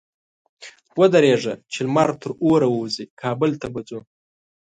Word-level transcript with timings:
ودرېږه! 0.99 1.53
چې 1.71 1.79
لمر 1.85 2.09
تر 2.21 2.31
اوره 2.43 2.67
ووزي؛ 2.69 3.05
کابل 3.21 3.51
ته 3.61 3.67
به 3.73 3.81
ځو. 3.89 3.99